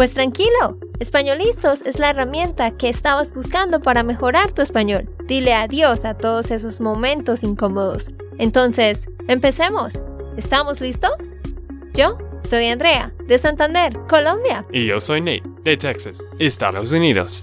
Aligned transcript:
Pues 0.00 0.14
tranquilo, 0.14 0.78
Españolistos 0.98 1.82
es 1.82 1.98
la 1.98 2.08
herramienta 2.08 2.74
que 2.74 2.88
estabas 2.88 3.34
buscando 3.34 3.82
para 3.82 4.02
mejorar 4.02 4.50
tu 4.50 4.62
español. 4.62 5.14
Dile 5.26 5.52
adiós 5.52 6.06
a 6.06 6.16
todos 6.16 6.50
esos 6.50 6.80
momentos 6.80 7.44
incómodos. 7.44 8.08
Entonces, 8.38 9.04
empecemos. 9.28 10.00
¿Estamos 10.38 10.80
listos? 10.80 11.36
Yo 11.92 12.16
soy 12.40 12.68
Andrea, 12.68 13.12
de 13.26 13.36
Santander, 13.36 13.92
Colombia. 14.08 14.64
Y 14.72 14.86
yo 14.86 15.02
soy 15.02 15.20
Nate, 15.20 15.42
de 15.64 15.76
Texas, 15.76 16.24
Estados 16.38 16.92
Unidos. 16.92 17.42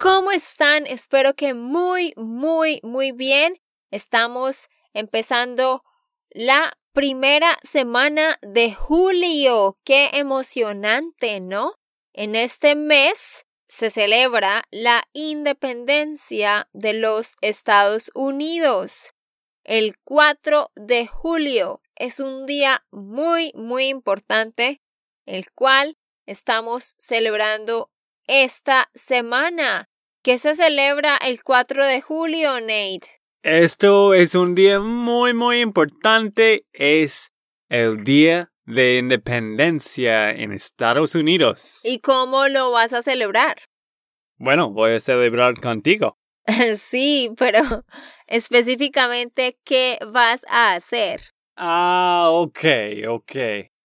¿Cómo 0.00 0.30
están? 0.30 0.86
Espero 0.86 1.34
que 1.34 1.52
muy, 1.52 2.14
muy, 2.16 2.80
muy 2.82 3.12
bien. 3.12 3.60
Estamos 3.90 4.70
empezando 4.94 5.84
la 6.30 6.72
primera 6.98 7.56
semana 7.62 8.40
de 8.42 8.74
julio. 8.74 9.76
Qué 9.84 10.10
emocionante, 10.14 11.38
¿no? 11.38 11.76
En 12.12 12.34
este 12.34 12.74
mes 12.74 13.46
se 13.68 13.90
celebra 13.90 14.64
la 14.72 15.04
independencia 15.12 16.68
de 16.72 16.94
los 16.94 17.36
Estados 17.40 18.10
Unidos. 18.16 19.14
El 19.62 19.96
4 20.02 20.72
de 20.74 21.06
julio 21.06 21.82
es 21.94 22.18
un 22.18 22.46
día 22.46 22.84
muy, 22.90 23.52
muy 23.54 23.86
importante, 23.86 24.80
el 25.24 25.52
cual 25.52 25.96
estamos 26.26 26.96
celebrando 26.98 27.92
esta 28.26 28.90
semana. 28.96 29.88
¿Qué 30.24 30.36
se 30.36 30.56
celebra 30.56 31.16
el 31.16 31.44
4 31.44 31.86
de 31.86 32.00
julio, 32.00 32.60
Nate? 32.60 33.17
Esto 33.50 34.12
es 34.12 34.34
un 34.34 34.54
día 34.54 34.78
muy, 34.78 35.32
muy 35.32 35.62
importante. 35.62 36.66
Es 36.74 37.32
el 37.70 38.04
Día 38.04 38.52
de 38.66 38.98
Independencia 38.98 40.30
en 40.30 40.52
Estados 40.52 41.14
Unidos. 41.14 41.80
¿Y 41.82 42.00
cómo 42.00 42.46
lo 42.48 42.70
vas 42.72 42.92
a 42.92 43.00
celebrar? 43.00 43.56
Bueno, 44.36 44.70
voy 44.70 44.92
a 44.92 45.00
celebrar 45.00 45.54
contigo. 45.54 46.18
sí, 46.76 47.30
pero 47.38 47.62
específicamente, 48.26 49.56
¿qué 49.64 49.98
vas 50.12 50.44
a 50.50 50.74
hacer? 50.74 51.22
Ah, 51.56 52.28
ok, 52.30 52.58
ok. 53.08 53.36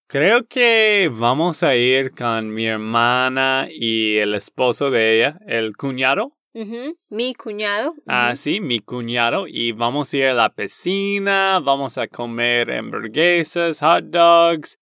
Creo 0.08 0.46
que 0.46 1.10
vamos 1.10 1.64
a 1.64 1.74
ir 1.78 2.12
con 2.12 2.54
mi 2.54 2.66
hermana 2.66 3.70
y 3.72 4.18
el 4.18 4.36
esposo 4.36 4.92
de 4.92 5.16
ella, 5.16 5.40
el 5.48 5.78
cuñado. 5.78 6.34
Mi 6.54 7.34
cuñado. 7.34 7.96
Ah, 8.06 8.36
sí, 8.36 8.60
mi 8.60 8.80
cuñado. 8.80 9.48
Y 9.48 9.72
vamos 9.72 10.14
a 10.14 10.18
ir 10.18 10.26
a 10.28 10.34
la 10.34 10.54
piscina, 10.54 11.60
vamos 11.60 11.98
a 11.98 12.08
comer 12.08 12.72
hamburguesas, 12.72 13.80
hot 13.80 14.06
dogs. 14.06 14.78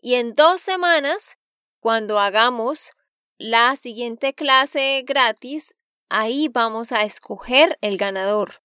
Y 0.00 0.14
en 0.14 0.34
dos 0.34 0.60
semanas, 0.60 1.38
cuando 1.78 2.18
hagamos 2.18 2.95
la 3.38 3.76
siguiente 3.76 4.34
clase 4.34 5.02
gratis, 5.06 5.74
ahí 6.08 6.48
vamos 6.48 6.92
a 6.92 7.02
escoger 7.02 7.78
el 7.80 7.98
ganador. 7.98 8.62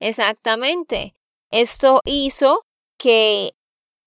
Exactamente. 0.00 1.14
Esto 1.50 2.00
hizo 2.04 2.64
que, 2.98 3.52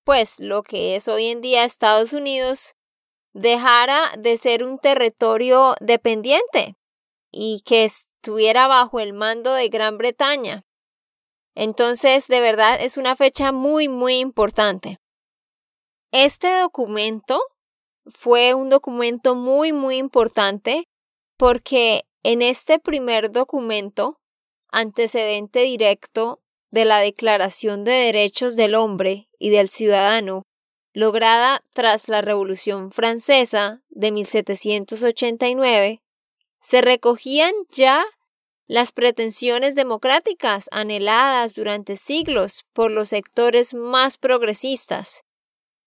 pues, 0.03 0.39
lo 0.39 0.63
que 0.63 0.95
es 0.95 1.07
hoy 1.07 1.27
en 1.27 1.42
día 1.42 1.63
Estados 1.63 2.12
Unidos 2.12 2.74
dejara 3.33 4.12
de 4.18 4.38
ser 4.38 4.63
un 4.63 4.80
territorio 4.80 5.75
dependiente 5.80 6.75
y 7.31 7.62
que 7.65 7.83
estuviera 7.83 8.68
bajo 8.68 9.00
el 9.00 9.13
mando 9.13 9.53
de 9.53 9.69
Gran 9.69 9.98
Bretaña. 9.98 10.63
Entonces, 11.53 12.27
de 12.27 12.41
verdad, 12.41 12.81
es 12.81 12.98
una 12.98 13.15
fecha 13.15 13.51
muy, 13.51 13.88
muy 13.88 14.15
importante. 14.15 15.00
Este 16.17 16.62
documento 16.62 17.41
fue 18.06 18.53
un 18.53 18.69
documento 18.69 19.35
muy, 19.35 19.73
muy 19.73 19.97
importante 19.97 20.88
porque 21.35 22.06
en 22.23 22.41
este 22.41 22.79
primer 22.79 23.33
documento, 23.33 24.21
antecedente 24.71 25.59
directo 25.63 26.41
de 26.71 26.85
la 26.85 27.00
Declaración 27.01 27.83
de 27.83 27.91
Derechos 27.91 28.56
del 28.56 28.75
Hombre 28.75 29.27
y 29.39 29.50
del 29.50 29.67
Ciudadano, 29.67 30.44
lograda 30.94 31.62
tras 31.73 32.07
la 32.07 32.21
Revolución 32.21 32.94
Francesa 32.94 33.81
de 33.89 34.13
1789, 34.13 36.01
se 36.62 36.81
recogían 36.81 37.51
ya 37.67 38.06
las 38.67 38.94
pretensiones 38.94 39.75
democráticas 39.75 40.69
anheladas 40.71 41.56
durante 41.56 41.97
siglos 41.97 42.63
por 42.71 42.89
los 42.89 43.09
sectores 43.09 43.73
más 43.73 44.17
progresistas 44.17 45.25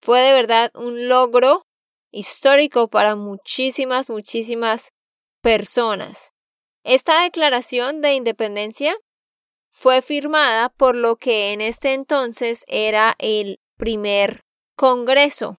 fue 0.01 0.21
de 0.21 0.33
verdad 0.33 0.71
un 0.75 1.07
logro 1.07 1.63
histórico 2.11 2.87
para 2.87 3.15
muchísimas, 3.15 4.09
muchísimas 4.09 4.91
personas. 5.41 6.31
Esta 6.83 7.21
declaración 7.21 8.01
de 8.01 8.13
independencia 8.13 8.97
fue 9.71 10.01
firmada 10.01 10.69
por 10.69 10.95
lo 10.95 11.17
que 11.17 11.53
en 11.53 11.61
este 11.61 11.93
entonces 11.93 12.63
era 12.67 13.15
el 13.19 13.59
primer 13.77 14.41
Congreso. 14.75 15.57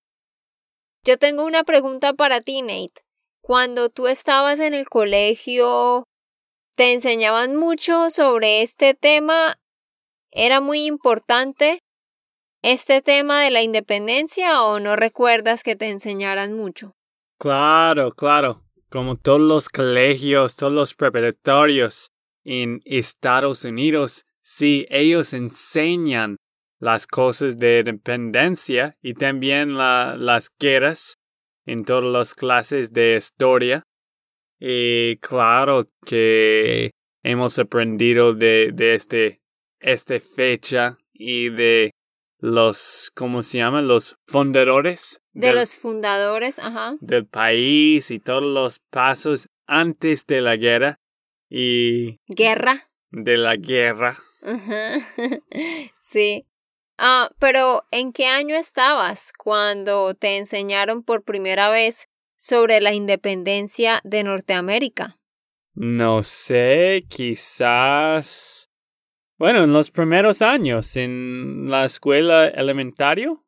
Yo 1.04 1.18
tengo 1.18 1.44
una 1.44 1.64
pregunta 1.64 2.14
para 2.14 2.40
ti, 2.40 2.62
Nate. 2.62 3.02
Cuando 3.42 3.90
tú 3.90 4.06
estabas 4.06 4.60
en 4.60 4.74
el 4.74 4.88
colegio, 4.88 6.04
¿te 6.74 6.92
enseñaban 6.92 7.56
mucho 7.56 8.10
sobre 8.10 8.62
este 8.62 8.94
tema? 8.94 9.58
¿Era 10.30 10.60
muy 10.60 10.86
importante? 10.86 11.82
Este 12.62 13.02
tema 13.02 13.42
de 13.42 13.50
la 13.50 13.62
independencia 13.62 14.62
o 14.62 14.80
no 14.80 14.96
recuerdas 14.96 15.62
que 15.62 15.76
te 15.76 15.88
enseñaran 15.88 16.54
mucho? 16.54 16.94
Claro, 17.38 18.12
claro. 18.12 18.62
Como 18.90 19.16
todos 19.16 19.40
los 19.40 19.68
colegios, 19.68 20.56
todos 20.56 20.72
los 20.72 20.94
preparatorios 20.94 22.10
en 22.44 22.80
Estados 22.84 23.64
Unidos, 23.64 24.24
sí, 24.42 24.86
ellos 24.90 25.32
enseñan 25.32 26.36
las 26.80 27.06
cosas 27.06 27.58
de 27.58 27.80
independencia 27.80 28.96
y 29.00 29.14
también 29.14 29.76
las 29.76 30.50
guerras 30.58 31.14
en 31.66 31.84
todas 31.84 32.04
las 32.04 32.34
clases 32.34 32.92
de 32.92 33.16
historia. 33.16 33.84
Y 34.58 35.16
claro 35.18 35.84
que 36.04 36.90
hemos 37.22 37.58
aprendido 37.58 38.34
de, 38.34 38.70
de 38.74 38.94
este, 38.94 39.40
esta 39.78 40.18
fecha 40.20 40.98
y 41.12 41.50
de 41.50 41.92
los, 42.40 43.12
¿cómo 43.14 43.42
se 43.42 43.58
llaman? 43.58 43.86
Los 43.86 44.16
fundadores. 44.26 45.22
De 45.32 45.52
los 45.52 45.76
fundadores, 45.76 46.58
ajá. 46.58 46.96
Del 47.00 47.26
país 47.26 48.10
y 48.10 48.18
todos 48.18 48.42
los 48.42 48.78
pasos 48.90 49.48
antes 49.66 50.26
de 50.26 50.40
la 50.40 50.56
guerra 50.56 51.00
y... 51.48 52.18
Guerra. 52.26 52.90
De 53.10 53.36
la 53.36 53.56
guerra. 53.56 54.16
Ajá. 54.42 54.98
sí. 56.00 56.46
Ah, 56.96 57.30
pero 57.38 57.84
¿en 57.90 58.12
qué 58.12 58.26
año 58.26 58.56
estabas 58.56 59.32
cuando 59.36 60.14
te 60.14 60.36
enseñaron 60.36 61.02
por 61.02 61.24
primera 61.24 61.70
vez 61.70 62.08
sobre 62.36 62.80
la 62.80 62.92
independencia 62.92 64.00
de 64.04 64.24
Norteamérica? 64.24 65.18
No 65.74 66.22
sé, 66.22 67.04
quizás 67.08 68.69
bueno, 69.40 69.64
en 69.64 69.72
los 69.72 69.90
primeros 69.90 70.42
años, 70.42 70.96
en 70.96 71.64
la 71.70 71.86
escuela 71.86 72.46
elementario. 72.48 73.42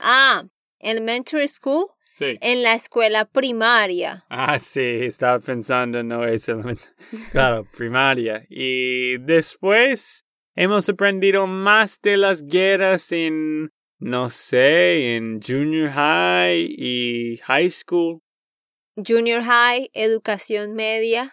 Ah, 0.00 0.44
elementary 0.80 1.46
school. 1.46 1.86
Sí. 2.12 2.36
En 2.40 2.64
la 2.64 2.74
escuela 2.74 3.24
primaria. 3.24 4.24
Ah, 4.28 4.58
sí, 4.58 4.80
estaba 4.80 5.38
pensando, 5.38 6.02
no 6.02 6.24
es 6.24 6.48
elementario. 6.48 6.92
Claro, 7.30 7.68
primaria. 7.70 8.44
Y 8.50 9.18
después 9.18 10.24
hemos 10.56 10.88
aprendido 10.88 11.46
más 11.46 12.00
de 12.02 12.16
las 12.16 12.42
guerras 12.42 13.12
en, 13.12 13.70
no 14.00 14.30
sé, 14.30 15.14
en 15.14 15.40
junior 15.40 15.90
high 15.90 16.66
y 16.76 17.36
high 17.44 17.70
school. 17.70 18.22
Junior 18.96 19.44
high, 19.44 19.88
educación 19.92 20.74
media 20.74 21.30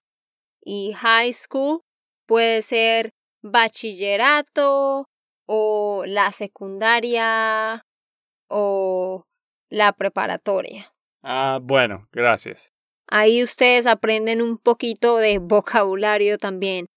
y 0.64 0.94
high 0.94 1.34
school 1.34 1.82
puede 2.28 2.62
ser 2.62 3.10
bachillerato 3.52 5.08
o 5.46 6.04
la 6.06 6.32
secundaria 6.32 7.86
o 8.48 9.26
la 9.70 9.94
preparatoria. 9.94 10.94
Ah, 11.24 11.60
bueno, 11.62 12.08
gracias. 12.12 12.74
Ahí 13.08 13.44
ustedes 13.44 13.86
aprenden 13.86 14.42
un 14.42 14.58
poquito 14.58 15.18
de 15.18 15.38
vocabulario 15.38 16.38
también. 16.38 16.88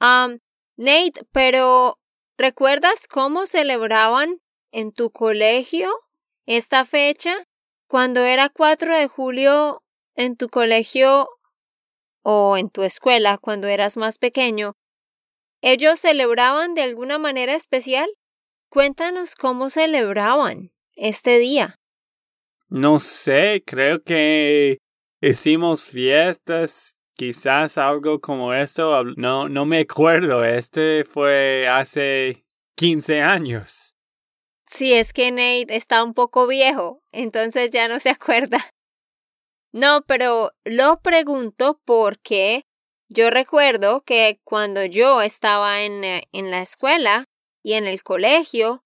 Um, 0.00 0.38
Nate, 0.76 1.24
pero 1.32 1.98
¿recuerdas 2.36 3.06
cómo 3.06 3.46
celebraban 3.46 4.40
en 4.72 4.92
tu 4.92 5.10
colegio 5.10 5.88
esta 6.46 6.84
fecha? 6.84 7.34
Cuando 7.86 8.24
era 8.24 8.48
4 8.48 8.96
de 8.96 9.06
julio 9.06 9.82
en 10.16 10.36
tu 10.36 10.48
colegio 10.48 11.28
o 12.22 12.56
en 12.56 12.70
tu 12.70 12.82
escuela, 12.82 13.38
cuando 13.38 13.68
eras 13.68 13.96
más 13.96 14.18
pequeño, 14.18 14.74
¿Ellos 15.62 16.00
celebraban 16.00 16.74
de 16.74 16.82
alguna 16.82 17.18
manera 17.18 17.54
especial? 17.54 18.10
Cuéntanos 18.68 19.36
cómo 19.36 19.70
celebraban 19.70 20.72
este 20.96 21.38
día. 21.38 21.76
No 22.68 22.98
sé, 22.98 23.62
creo 23.64 24.02
que 24.02 24.78
hicimos 25.20 25.88
fiestas, 25.88 26.96
quizás 27.14 27.78
algo 27.78 28.20
como 28.20 28.52
esto. 28.52 29.04
No, 29.16 29.48
no 29.48 29.64
me 29.64 29.80
acuerdo. 29.80 30.44
Este 30.44 31.04
fue 31.04 31.68
hace 31.68 32.44
15 32.76 33.20
años. 33.22 33.94
Sí, 34.66 34.94
es 34.94 35.12
que 35.12 35.30
Nate 35.30 35.76
está 35.76 36.02
un 36.02 36.14
poco 36.14 36.48
viejo, 36.48 37.02
entonces 37.12 37.70
ya 37.70 37.86
no 37.86 38.00
se 38.00 38.10
acuerda. 38.10 38.58
No, 39.70 40.02
pero 40.08 40.50
lo 40.64 41.00
pregunto 41.02 41.80
porque 41.84 42.64
yo 43.12 43.30
recuerdo 43.30 44.02
que 44.02 44.40
cuando 44.44 44.84
yo 44.84 45.22
estaba 45.22 45.82
en, 45.82 46.04
eh, 46.04 46.28
en 46.32 46.50
la 46.50 46.62
escuela 46.62 47.24
y 47.62 47.74
en 47.74 47.86
el 47.86 48.02
colegio, 48.02 48.84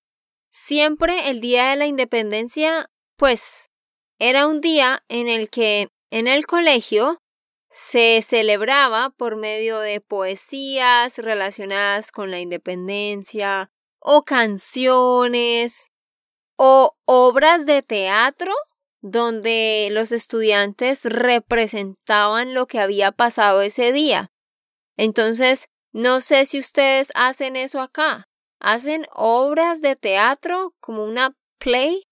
siempre 0.51 1.29
el 1.29 1.41
Día 1.41 1.71
de 1.71 1.77
la 1.77 1.87
Independencia, 1.87 2.91
pues, 3.17 3.71
era 4.19 4.47
un 4.47 4.61
día 4.61 5.05
en 5.09 5.29
el 5.29 5.51
que 5.51 5.89
en 6.11 6.27
el 6.27 6.47
colegio 6.47 7.19
se 7.69 8.23
celebraba 8.23 9.11
por 9.11 9.37
medio 9.37 9.81
de 9.81 10.01
poesías 10.01 11.19
relacionadas 11.19 12.11
con 12.11 12.31
la 12.31 12.41
independencia 12.41 13.71
o 13.99 14.23
canciones 14.23 15.89
o 16.57 16.97
obras 17.05 17.67
de 17.67 17.83
teatro 17.83 18.55
donde 19.01 19.89
los 19.91 20.13
estudiantes 20.13 21.05
representaban 21.05 22.55
lo 22.55 22.67
que 22.67 22.81
había 22.81 23.13
pasado 23.13 23.63
ese 23.63 23.93
día. 23.93 24.31
Entonces, 24.97 25.67
no 25.93 26.21
sé 26.21 26.45
si 26.45 26.59
ustedes 26.59 27.13
hacen 27.15 27.57
eso 27.57 27.81
acá. 27.81 28.25
¿Hacen 28.61 29.07
obras 29.13 29.83
de 29.83 29.97
teatro 29.97 30.75
como 30.81 31.05
una 31.05 31.35
play 31.59 32.03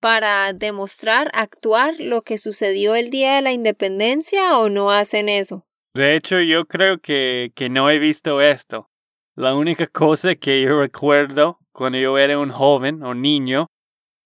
para 0.00 0.52
demostrar, 0.52 1.30
actuar 1.32 1.94
lo 1.98 2.22
que 2.22 2.38
sucedió 2.38 2.94
el 2.94 3.10
día 3.10 3.36
de 3.36 3.42
la 3.42 3.52
independencia 3.52 4.58
o 4.58 4.68
no 4.68 4.90
hacen 4.90 5.28
eso? 5.28 5.64
De 5.94 6.16
hecho, 6.16 6.40
yo 6.40 6.64
creo 6.66 6.98
que, 6.98 7.52
que 7.54 7.68
no 7.68 7.90
he 7.90 7.98
visto 7.98 8.40
esto. 8.40 8.88
La 9.34 9.54
única 9.54 9.86
cosa 9.86 10.34
que 10.34 10.62
yo 10.62 10.80
recuerdo 10.80 11.58
cuando 11.72 11.98
yo 11.98 12.18
era 12.18 12.38
un 12.38 12.50
joven 12.50 13.02
o 13.02 13.14
niño 13.14 13.68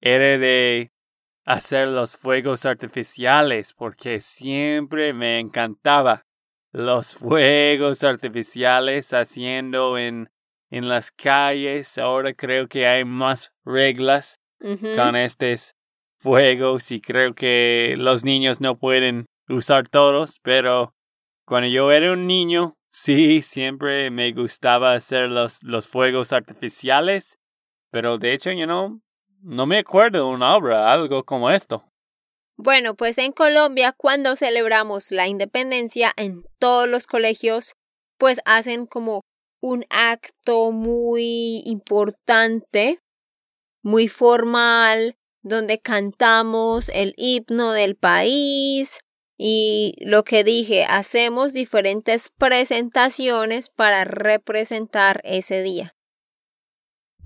era 0.00 0.38
de 0.38 0.90
hacer 1.46 1.88
los 1.88 2.16
fuegos 2.16 2.66
artificiales 2.66 3.72
porque 3.72 4.20
siempre 4.20 5.12
me 5.12 5.38
encantaba 5.38 6.26
los 6.72 7.14
fuegos 7.14 8.04
artificiales 8.04 9.14
haciendo 9.14 9.96
en, 9.96 10.28
en 10.70 10.88
las 10.88 11.10
calles. 11.12 11.96
Ahora 11.98 12.34
creo 12.34 12.68
que 12.68 12.86
hay 12.86 13.04
más 13.04 13.52
reglas 13.64 14.40
con 14.58 15.16
estos 15.16 15.76
fuegos 16.18 16.90
y 16.90 17.00
creo 17.00 17.34
que 17.34 17.94
los 17.96 18.24
niños 18.24 18.60
no 18.60 18.76
pueden 18.76 19.26
usar 19.48 19.88
todos, 19.88 20.40
pero 20.42 20.90
cuando 21.46 21.68
yo 21.68 21.92
era 21.92 22.12
un 22.12 22.26
niño, 22.26 22.74
sí, 22.90 23.40
siempre 23.42 24.10
me 24.10 24.32
gustaba 24.32 24.94
hacer 24.94 25.28
los, 25.28 25.62
los 25.62 25.86
fuegos 25.86 26.32
artificiales, 26.32 27.38
pero 27.92 28.18
de 28.18 28.32
hecho 28.32 28.50
yo 28.50 28.66
no, 28.66 29.00
no 29.46 29.64
me 29.64 29.78
acuerdo 29.78 30.18
de 30.18 30.34
una 30.34 30.56
obra, 30.56 30.92
algo 30.92 31.24
como 31.24 31.50
esto. 31.50 31.84
Bueno, 32.58 32.96
pues 32.96 33.16
en 33.18 33.32
Colombia, 33.32 33.94
cuando 33.96 34.34
celebramos 34.34 35.12
la 35.12 35.28
independencia 35.28 36.12
en 36.16 36.44
todos 36.58 36.88
los 36.88 37.06
colegios, 37.06 37.74
pues 38.18 38.40
hacen 38.44 38.86
como 38.86 39.20
un 39.60 39.84
acto 39.88 40.72
muy 40.72 41.62
importante, 41.64 42.98
muy 43.82 44.08
formal, 44.08 45.14
donde 45.42 45.78
cantamos 45.78 46.88
el 46.88 47.14
himno 47.16 47.70
del 47.70 47.94
país 47.94 48.98
y 49.38 49.94
lo 50.00 50.24
que 50.24 50.42
dije, 50.42 50.84
hacemos 50.84 51.52
diferentes 51.52 52.30
presentaciones 52.36 53.68
para 53.68 54.02
representar 54.02 55.20
ese 55.24 55.62
día. 55.62 55.95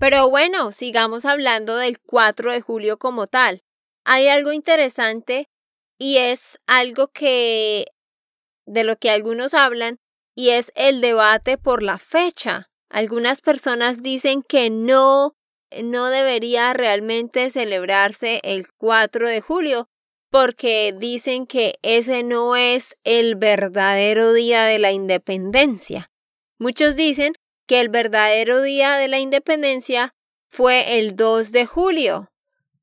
Pero 0.01 0.31
bueno, 0.31 0.71
sigamos 0.71 1.25
hablando 1.25 1.77
del 1.77 1.99
4 1.99 2.51
de 2.51 2.61
julio 2.61 2.97
como 2.97 3.27
tal. 3.27 3.61
Hay 4.03 4.29
algo 4.29 4.51
interesante 4.51 5.47
y 5.99 6.17
es 6.17 6.57
algo 6.65 7.09
que 7.09 7.85
de 8.65 8.83
lo 8.83 8.97
que 8.97 9.11
algunos 9.11 9.53
hablan 9.53 9.99
y 10.35 10.49
es 10.49 10.71
el 10.73 11.01
debate 11.01 11.59
por 11.59 11.83
la 11.83 11.99
fecha. 11.99 12.71
Algunas 12.89 13.41
personas 13.41 14.01
dicen 14.01 14.41
que 14.41 14.71
no 14.71 15.35
no 15.83 16.07
debería 16.07 16.73
realmente 16.73 17.51
celebrarse 17.51 18.41
el 18.43 18.73
4 18.79 19.29
de 19.29 19.41
julio 19.41 19.87
porque 20.31 20.95
dicen 20.97 21.45
que 21.45 21.75
ese 21.83 22.23
no 22.23 22.55
es 22.55 22.97
el 23.03 23.35
verdadero 23.35 24.33
día 24.33 24.63
de 24.63 24.79
la 24.79 24.93
independencia. 24.93 26.09
Muchos 26.57 26.95
dicen 26.95 27.35
que 27.71 27.79
el 27.79 27.87
verdadero 27.87 28.61
día 28.61 28.97
de 28.97 29.07
la 29.07 29.19
independencia 29.19 30.13
fue 30.49 30.97
el 30.97 31.15
2 31.15 31.53
de 31.53 31.65
julio, 31.65 32.29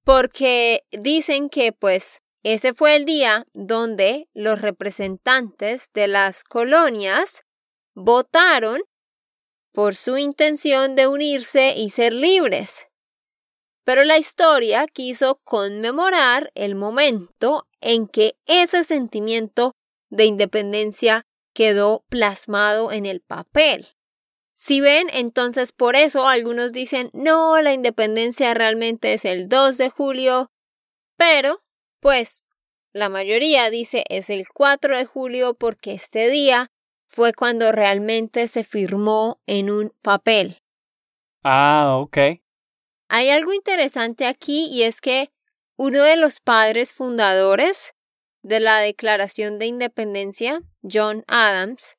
porque 0.03 0.83
dicen 0.93 1.51
que 1.51 1.75
pues 1.75 2.23
ese 2.43 2.73
fue 2.73 2.97
el 2.97 3.05
día 3.05 3.45
donde 3.53 4.31
los 4.33 4.63
representantes 4.63 5.91
de 5.93 6.09
las 6.09 6.43
colonias 6.43 7.43
votaron 7.95 8.81
por 9.73 9.95
su 9.95 10.17
intención 10.17 10.95
de 10.95 11.07
unirse 11.07 11.75
y 11.77 11.91
ser 11.91 12.15
libres. 12.15 12.87
Pero 13.85 14.05
la 14.05 14.17
historia 14.17 14.87
quiso 14.87 15.43
conmemorar 15.45 16.51
el 16.55 16.77
momento 16.77 17.69
en 17.83 18.09
que 18.09 18.39
ese 18.47 18.83
sentimiento 18.85 19.75
de 20.09 20.25
independencia 20.25 21.27
quedó 21.53 22.07
plasmado 22.09 22.91
en 22.91 23.05
el 23.05 23.21
papel. 23.21 23.98
Si 24.61 24.81
ven, 24.81 25.07
entonces 25.13 25.71
por 25.71 25.95
eso 25.95 26.27
algunos 26.27 26.73
dicen, 26.73 27.11
no, 27.13 27.61
la 27.61 27.73
independencia 27.73 28.55
realmente 28.55 29.13
es 29.13 29.25
el 29.25 29.49
2 29.49 29.79
de 29.79 29.89
julio, 29.89 30.51
pero, 31.17 31.63
pues, 32.01 32.45
la 32.93 33.09
mayoría 33.09 33.71
dice 33.71 34.03
es 34.09 34.31
el 34.31 34.49
4 34.49 34.99
de 34.99 35.05
julio 35.05 35.55
porque 35.55 35.93
este 35.93 36.29
día 36.29 36.73
fue 37.07 37.33
cuando 37.33 37.71
realmente 37.71 38.49
se 38.49 38.65
firmó 38.65 39.41
en 39.47 39.71
un 39.71 39.95
papel. 40.03 40.59
Ah, 41.45 41.97
ok. 41.97 42.19
Hay 43.09 43.31
algo 43.31 43.53
interesante 43.53 44.27
aquí 44.27 44.67
y 44.73 44.83
es 44.83 45.01
que 45.01 45.31
uno 45.77 46.03
de 46.03 46.17
los 46.17 46.41
padres 46.41 46.95
fundadores 46.95 47.95
de 48.43 48.59
la 48.59 48.81
Declaración 48.81 49.61
de 49.61 49.67
Independencia, 49.67 50.63
John 50.83 51.23
Adams, 51.29 51.98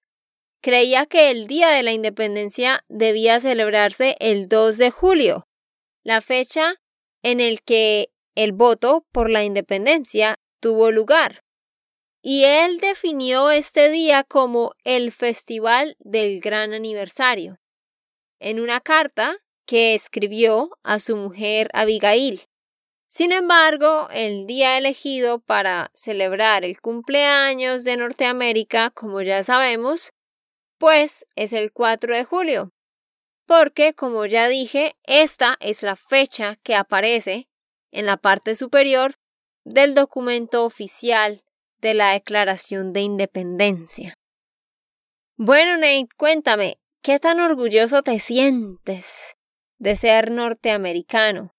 creía 0.61 1.05
que 1.05 1.31
el 1.31 1.47
Día 1.47 1.69
de 1.69 1.83
la 1.83 1.91
Independencia 1.91 2.83
debía 2.89 3.39
celebrarse 3.39 4.15
el 4.19 4.47
2 4.47 4.77
de 4.77 4.91
julio, 4.91 5.47
la 6.03 6.21
fecha 6.21 6.75
en 7.23 7.39
el 7.39 7.61
que 7.61 8.11
el 8.35 8.53
voto 8.53 9.05
por 9.11 9.29
la 9.29 9.43
independencia 9.43 10.39
tuvo 10.59 10.91
lugar. 10.91 11.43
Y 12.21 12.43
él 12.43 12.79
definió 12.79 13.49
este 13.49 13.89
día 13.89 14.23
como 14.23 14.73
el 14.83 15.11
Festival 15.11 15.95
del 15.99 16.41
Gran 16.41 16.73
Aniversario, 16.73 17.59
en 18.39 18.59
una 18.59 18.81
carta 18.81 19.37
que 19.65 19.93
escribió 19.93 20.71
a 20.83 20.99
su 20.99 21.15
mujer 21.15 21.69
Abigail. 21.73 22.41
Sin 23.07 23.31
embargo, 23.31 24.07
el 24.11 24.47
día 24.47 24.77
elegido 24.77 25.39
para 25.39 25.91
celebrar 25.93 26.65
el 26.65 26.79
cumpleaños 26.79 27.83
de 27.83 27.97
Norteamérica, 27.97 28.91
como 28.91 29.21
ya 29.21 29.43
sabemos, 29.43 30.11
pues 30.79 31.27
es 31.35 31.53
el 31.53 31.71
4 31.71 32.15
de 32.15 32.23
julio, 32.23 32.71
porque, 33.45 33.93
como 33.93 34.25
ya 34.25 34.47
dije, 34.47 34.95
esta 35.03 35.57
es 35.59 35.83
la 35.83 35.95
fecha 35.95 36.57
que 36.63 36.75
aparece 36.75 37.49
en 37.91 38.05
la 38.05 38.17
parte 38.17 38.55
superior 38.55 39.15
del 39.65 39.93
documento 39.93 40.65
oficial 40.65 41.43
de 41.79 41.93
la 41.93 42.13
Declaración 42.13 42.93
de 42.93 43.01
Independencia. 43.01 44.13
Bueno, 45.35 45.77
Nate, 45.77 46.07
cuéntame, 46.17 46.79
¿qué 47.01 47.19
tan 47.19 47.39
orgulloso 47.39 48.01
te 48.01 48.19
sientes 48.19 49.35
de 49.77 49.95
ser 49.95 50.31
norteamericano? 50.31 51.53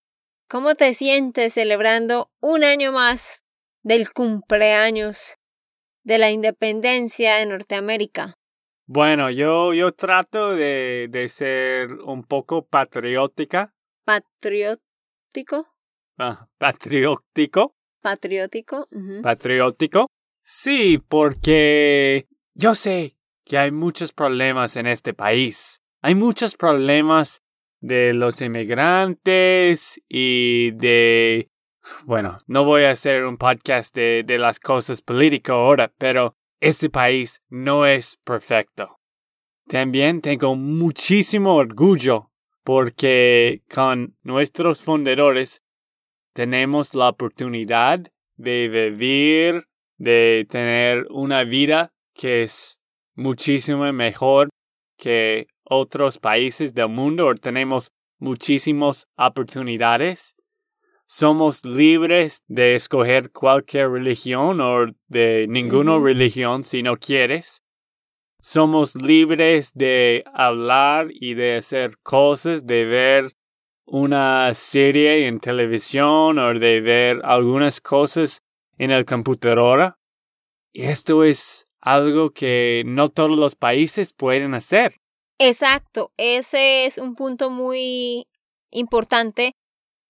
¿Cómo 0.49 0.75
te 0.75 0.95
sientes 0.95 1.55
celebrando 1.55 2.31
un 2.41 2.65
año 2.65 2.93
más 2.93 3.45
del 3.83 4.12
cumpleaños 4.12 5.37
de 6.05 6.19
la 6.19 6.31
independencia 6.31 7.37
de 7.37 7.47
Norteamérica? 7.47 8.39
Bueno, 8.92 9.30
yo, 9.30 9.73
yo 9.73 9.92
trato 9.92 10.56
de, 10.56 11.06
de 11.11 11.28
ser 11.28 11.92
un 11.92 12.25
poco 12.25 12.66
patriótica. 12.66 13.73
¿Patriótico? 14.04 15.68
Ah, 16.18 16.49
patriótico. 16.59 17.76
Patriótico. 18.02 18.88
Patriótico. 19.23 20.06
Sí, 20.42 21.00
porque 21.09 22.26
yo 22.54 22.75
sé 22.75 23.16
que 23.44 23.59
hay 23.59 23.70
muchos 23.70 24.12
problemas 24.12 24.75
en 24.75 24.88
este 24.88 25.14
país. 25.14 25.80
Hay 26.02 26.16
muchos 26.16 26.56
problemas 26.56 27.42
de 27.78 28.12
los 28.12 28.42
inmigrantes 28.42 30.02
y 30.09 30.73
de 30.73 31.49
bueno, 32.06 32.38
no 32.49 32.64
voy 32.64 32.82
a 32.82 32.90
hacer 32.90 33.25
un 33.25 33.37
podcast 33.37 33.94
de, 33.94 34.25
de 34.26 34.38
las 34.38 34.59
cosas 34.59 35.00
políticas 35.00 35.54
ahora, 35.54 35.92
pero 35.97 36.35
ese 36.61 36.90
país 36.90 37.43
no 37.49 37.87
es 37.87 38.19
perfecto. 38.25 38.99
También 39.67 40.21
tengo 40.21 40.57
muchísimo 40.57 41.55
orgullo 41.55 42.31
porque 42.64 43.62
con 43.73 44.17
nuestros 44.23 44.83
fundadores 44.83 45.62
tenemos 46.35 46.95
la 46.95 47.09
oportunidad 47.09 48.00
de 48.37 48.69
vivir, 48.69 49.64
de 49.97 50.47
tener 50.49 51.07
una 51.11 51.45
vida 51.45 51.93
que 52.14 52.43
es 52.43 52.79
muchísimo 53.14 53.93
mejor 53.93 54.49
que 54.97 55.47
otros 55.64 56.19
países 56.19 56.75
del 56.75 56.88
mundo 56.88 57.35
tenemos 57.35 57.90
muchísimas 58.19 59.07
oportunidades. 59.17 60.35
Somos 61.12 61.64
libres 61.64 62.45
de 62.47 62.76
escoger 62.76 63.33
cualquier 63.33 63.90
religión 63.90 64.61
o 64.61 64.87
de 65.09 65.47
ninguna 65.49 65.99
religión 65.99 66.62
si 66.62 66.85
no 66.85 66.99
quieres. 66.99 67.64
Somos 68.40 68.95
libres 68.95 69.73
de 69.75 70.23
hablar 70.33 71.09
y 71.11 71.35
de 71.35 71.57
hacer 71.57 71.99
cosas, 72.05 72.64
de 72.64 72.85
ver 72.85 73.33
una 73.87 74.55
serie 74.55 75.26
en 75.26 75.40
televisión 75.40 76.38
o 76.38 76.57
de 76.57 76.81
ver 76.81 77.21
algunas 77.25 77.81
cosas 77.81 78.38
en 78.79 78.93
el 78.93 79.05
computadora. 79.05 79.99
Y 80.73 80.83
esto 80.83 81.25
es 81.25 81.67
algo 81.81 82.31
que 82.31 82.85
no 82.87 83.09
todos 83.09 83.37
los 83.37 83.57
países 83.57 84.12
pueden 84.12 84.55
hacer. 84.55 84.95
Exacto, 85.40 86.12
ese 86.17 86.87
es 86.87 86.99
un 86.99 87.17
punto 87.17 87.50
muy 87.50 88.29
importante 88.71 89.57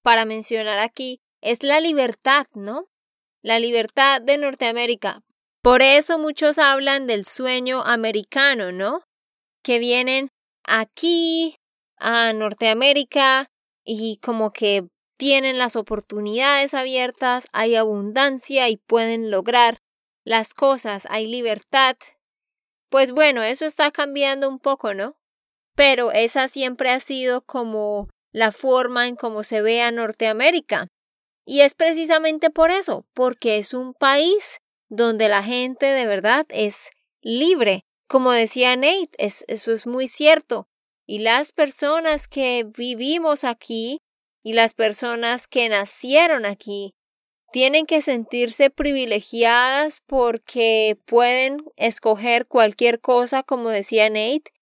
para 0.03 0.25
mencionar 0.25 0.79
aquí. 0.79 1.21
Es 1.41 1.63
la 1.63 1.81
libertad, 1.81 2.47
¿no? 2.55 2.89
La 3.43 3.59
libertad 3.59 4.21
de 4.21 4.39
Norteamérica. 4.39 5.23
Por 5.63 5.83
eso 5.83 6.19
muchos 6.19 6.59
hablan 6.59 7.07
del 7.07 7.25
sueño 7.25 7.83
americano, 7.83 8.73
¿no? 8.73 9.03
Que 9.63 9.79
vienen 9.79 10.31
aquí 10.65 11.57
a 11.99 12.33
Norteamérica 12.33 13.51
y 13.85 14.19
como 14.19 14.53
que 14.53 14.89
tienen 15.19 15.59
las 15.59 15.77
oportunidades 15.77 16.73
abiertas, 16.73 17.47
hay 17.53 17.77
abundancia 17.77 18.71
y 18.71 18.79
pueden 18.79 19.31
lograr 19.31 19.83
las 20.25 20.55
cosas, 20.55 21.07
hay 21.11 21.27
libertad. 21.27 21.97
Pues 22.89 23.13
bueno, 23.13 23.43
eso 23.43 23.67
está 23.67 23.91
cambiando 23.91 24.49
un 24.49 24.59
poco, 24.59 24.95
¿no? 24.95 25.17
Pero 25.77 26.11
esa 26.13 26.49
siempre 26.49 26.91
ha 26.91 27.01
sido 27.01 27.43
como 27.43 28.09
la 28.33 28.53
forma 28.53 29.09
en 29.09 29.17
cómo 29.17 29.43
se 29.43 29.63
ve 29.63 29.83
a 29.83 29.91
Norteamérica. 29.91 30.89
Y 31.45 31.63
es 31.63 31.75
precisamente 31.75 32.51
por 32.51 32.71
eso, 32.71 33.07
porque 33.15 33.59
es 33.59 33.75
un 33.75 33.95
país 33.95 34.59
donde 34.89 35.29
la 35.29 35.43
gente 35.43 35.87
de 35.87 36.07
verdad 36.07 36.47
es 36.51 36.91
libre. 37.23 37.83
Como 38.07 38.33
decía 38.33 38.77
Nate, 38.77 39.11
eso 39.19 39.73
es 39.73 39.87
muy 39.87 40.09
cierto. 40.09 40.69
Y 41.07 41.21
las 41.21 41.53
personas 41.53 42.29
que 42.29 42.65
vivimos 42.77 43.45
aquí 43.45 43.99
y 44.43 44.53
las 44.53 44.75
personas 44.75 45.49
que 45.49 45.69
nacieron 45.69 46.45
aquí 46.45 46.95
tienen 47.53 47.87
que 47.87 48.01
sentirse 48.01 48.71
privilegiadas 48.71 50.01
porque 50.07 50.99
pueden 51.05 51.59
escoger 51.77 52.47
cualquier 52.47 53.01
cosa, 53.01 53.43
como 53.43 53.71
decía 53.71 54.09
Nate, 54.09 54.53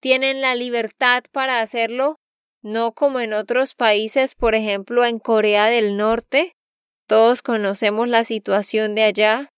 tienen 0.00 0.40
la 0.40 0.54
libertad 0.54 1.24
para 1.30 1.60
hacerlo, 1.60 2.16
no 2.68 2.92
como 2.92 3.20
en 3.20 3.32
otros 3.32 3.74
países, 3.74 4.34
por 4.34 4.54
ejemplo 4.54 5.04
en 5.04 5.18
Corea 5.18 5.66
del 5.66 5.96
Norte, 5.96 6.54
todos 7.06 7.42
conocemos 7.42 8.08
la 8.08 8.24
situación 8.24 8.94
de 8.94 9.04
allá, 9.04 9.50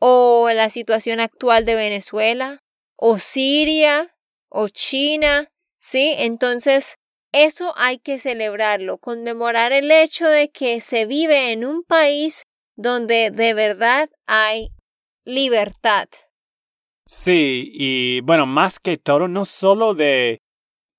o 0.00 0.48
la 0.52 0.70
situación 0.70 1.20
actual 1.20 1.64
de 1.64 1.74
Venezuela, 1.74 2.58
o 2.96 3.18
Siria, 3.18 4.16
o 4.48 4.68
China, 4.68 5.50
¿sí? 5.78 6.14
Entonces, 6.18 6.96
eso 7.32 7.72
hay 7.76 7.98
que 7.98 8.18
celebrarlo, 8.18 8.98
conmemorar 8.98 9.72
el 9.72 9.90
hecho 9.90 10.26
de 10.26 10.50
que 10.50 10.80
se 10.80 11.06
vive 11.06 11.52
en 11.52 11.64
un 11.64 11.84
país 11.84 12.44
donde 12.76 13.30
de 13.30 13.54
verdad 13.54 14.10
hay 14.26 14.70
libertad. 15.24 16.08
Sí, 17.06 17.70
y 17.72 18.20
bueno, 18.22 18.46
más 18.46 18.80
que 18.80 18.96
todo, 18.96 19.28
no 19.28 19.44
solo 19.44 19.94
de 19.94 20.40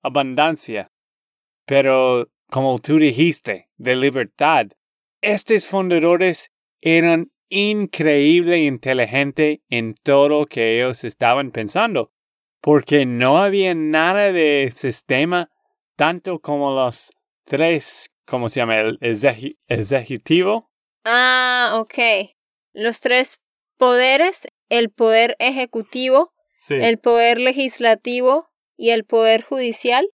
abundancia, 0.02 0.91
pero 1.64 2.28
como 2.48 2.78
tú 2.78 2.98
dijiste, 2.98 3.68
de 3.76 3.96
libertad. 3.96 4.66
Estos 5.20 5.66
fundadores 5.66 6.52
eran 6.80 7.32
increíble 7.48 8.58
inteligentes 8.58 9.60
en 9.68 9.94
todo 10.02 10.28
lo 10.28 10.46
que 10.46 10.76
ellos 10.76 11.04
estaban 11.04 11.50
pensando 11.50 12.12
porque 12.62 13.04
no 13.04 13.38
había 13.42 13.74
nada 13.74 14.32
de 14.32 14.72
sistema 14.74 15.50
tanto 15.96 16.38
como 16.40 16.74
los 16.74 17.12
tres, 17.44 18.10
¿cómo 18.24 18.48
se 18.48 18.60
llama? 18.60 18.80
El 18.80 18.98
ejecutivo. 19.68 20.70
Ah, 21.04 21.72
ok. 21.80 22.30
Los 22.72 23.00
tres 23.00 23.40
poderes, 23.76 24.46
el 24.68 24.90
poder 24.90 25.36
ejecutivo, 25.40 26.32
el 26.70 26.98
poder 26.98 27.38
legislativo 27.38 28.48
y 28.76 28.90
el 28.90 29.04
poder 29.04 29.42
judicial. 29.42 30.08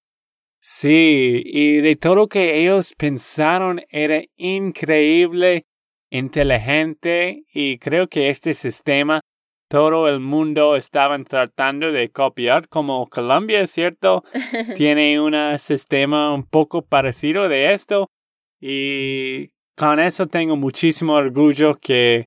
Sí, 0.60 1.42
y 1.44 1.80
de 1.80 1.96
todo 1.96 2.16
lo 2.16 2.28
que 2.28 2.60
ellos 2.60 2.92
pensaron 2.96 3.80
era 3.90 4.22
increíble, 4.36 5.66
inteligente 6.10 7.44
y 7.52 7.78
creo 7.78 8.08
que 8.08 8.28
este 8.30 8.54
sistema 8.54 9.20
todo 9.68 10.08
el 10.08 10.20
mundo 10.20 10.76
estaban 10.76 11.24
tratando 11.24 11.92
de 11.92 12.10
copiar 12.10 12.68
como 12.68 13.06
Colombia, 13.08 13.66
¿cierto? 13.66 14.22
Tiene 14.76 15.20
un 15.20 15.58
sistema 15.58 16.34
un 16.34 16.44
poco 16.44 16.82
parecido 16.82 17.48
de 17.48 17.74
esto 17.74 18.08
y 18.60 19.48
con 19.76 20.00
eso 20.00 20.26
tengo 20.26 20.56
muchísimo 20.56 21.14
orgullo 21.14 21.76
que, 21.76 22.24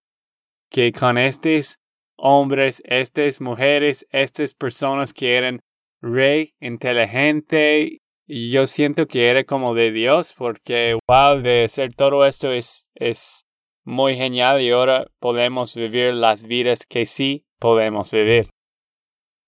que 0.69 0.93
con 0.93 1.17
estos 1.17 1.79
hombres, 2.15 2.81
estas 2.85 3.41
mujeres, 3.41 4.05
estas 4.11 4.53
personas 4.53 5.11
que 5.13 5.35
eran 5.35 5.59
rey 6.01 6.53
inteligente 6.59 8.00
y 8.33 8.49
yo 8.49 8.65
siento 8.65 9.07
que 9.07 9.29
era 9.29 9.43
como 9.43 9.73
de 9.75 9.91
Dios 9.91 10.33
porque 10.37 10.97
wow, 11.05 11.41
de 11.41 11.65
hacer 11.65 11.93
todo 11.93 12.25
esto 12.25 12.49
es, 12.53 12.87
es 12.95 13.43
muy 13.83 14.15
genial 14.15 14.61
y 14.61 14.71
ahora 14.71 15.05
podemos 15.19 15.75
vivir 15.75 16.13
las 16.13 16.43
vidas 16.43 16.85
que 16.87 17.05
sí 17.05 17.45
podemos 17.59 18.09
vivir. 18.11 18.49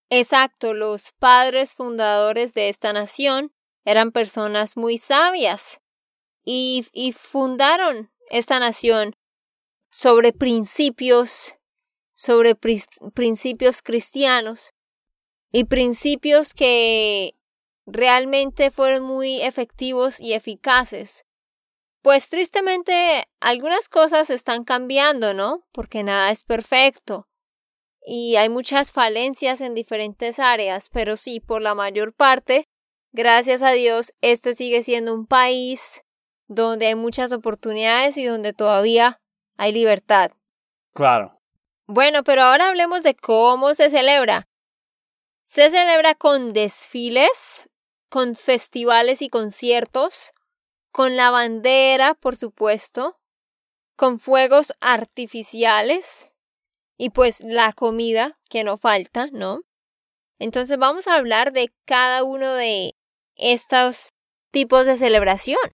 Exacto, 0.09 0.73
los 0.73 1.13
padres 1.17 1.75
fundadores 1.75 2.53
de 2.55 2.67
esta 2.67 2.91
nación 2.91 3.53
eran 3.85 4.11
personas 4.11 4.75
muy 4.75 4.97
sabias 4.97 5.79
y, 6.43 6.85
y 6.91 7.13
fundaron 7.13 8.11
esta 8.29 8.59
nación 8.59 9.15
sobre 9.91 10.33
principios, 10.33 11.55
sobre 12.13 12.55
principios 13.13 13.81
cristianos 13.81 14.73
y 15.53 15.63
principios 15.63 16.53
que 16.53 17.35
realmente 17.85 18.71
fueron 18.71 19.03
muy 19.03 19.41
efectivos 19.41 20.19
y 20.19 20.33
eficaces 20.33 21.25
pues 22.03 22.29
tristemente 22.29 23.23
algunas 23.39 23.87
cosas 23.87 24.29
están 24.29 24.65
cambiando, 24.65 25.33
¿no? 25.33 25.63
Porque 25.71 26.03
nada 26.03 26.31
es 26.31 26.43
perfecto. 26.43 27.29
Y 28.05 28.35
hay 28.35 28.49
muchas 28.49 28.91
falencias 28.91 29.61
en 29.61 29.73
diferentes 29.73 30.37
áreas, 30.37 30.89
pero 30.89 31.15
sí, 31.15 31.39
por 31.39 31.61
la 31.61 31.73
mayor 31.73 32.13
parte, 32.13 32.65
gracias 33.13 33.61
a 33.61 33.71
Dios, 33.71 34.13
este 34.19 34.53
sigue 34.53 34.83
siendo 34.83 35.13
un 35.13 35.25
país 35.25 36.03
donde 36.47 36.87
hay 36.87 36.95
muchas 36.95 37.31
oportunidades 37.31 38.17
y 38.17 38.25
donde 38.25 38.51
todavía 38.51 39.21
hay 39.57 39.71
libertad. 39.71 40.31
Claro. 40.93 41.39
Bueno, 41.87 42.23
pero 42.25 42.41
ahora 42.41 42.67
hablemos 42.67 43.03
de 43.03 43.15
cómo 43.15 43.73
se 43.75 43.89
celebra. 43.89 44.49
Se 45.45 45.69
celebra 45.69 46.15
con 46.15 46.51
desfiles, 46.51 47.69
con 48.13 48.35
festivales 48.35 49.23
y 49.23 49.27
conciertos, 49.27 50.33
con 50.91 51.15
la 51.15 51.31
bandera, 51.31 52.13
por 52.13 52.37
supuesto, 52.37 53.19
con 53.95 54.19
fuegos 54.19 54.71
artificiales 54.81 56.35
y 56.95 57.09
pues 57.09 57.41
la 57.41 57.73
comida 57.73 58.39
que 58.51 58.63
no 58.63 58.77
falta, 58.77 59.29
¿no? 59.31 59.61
Entonces 60.37 60.77
vamos 60.77 61.07
a 61.07 61.15
hablar 61.15 61.53
de 61.53 61.73
cada 61.85 62.23
uno 62.23 62.53
de 62.53 62.93
estos 63.35 64.09
tipos 64.51 64.85
de 64.85 64.95
celebración. 64.95 65.71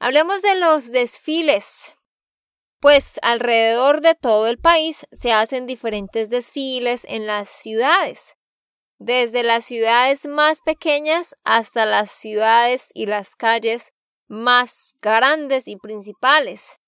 Hablemos 0.00 0.40
de 0.40 0.54
los 0.54 0.90
desfiles. 0.90 1.96
Pues 2.80 3.18
alrededor 3.20 4.00
de 4.00 4.14
todo 4.14 4.46
el 4.46 4.56
país 4.56 5.04
se 5.12 5.34
hacen 5.34 5.66
diferentes 5.66 6.30
desfiles 6.30 7.04
en 7.06 7.26
las 7.26 7.50
ciudades, 7.50 8.35
desde 8.98 9.42
las 9.42 9.64
ciudades 9.64 10.26
más 10.26 10.60
pequeñas 10.62 11.36
hasta 11.44 11.86
las 11.86 12.10
ciudades 12.10 12.90
y 12.94 13.06
las 13.06 13.34
calles 13.36 13.92
más 14.28 14.96
grandes 15.00 15.68
y 15.68 15.76
principales. 15.76 16.80